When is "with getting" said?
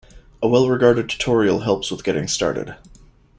1.91-2.27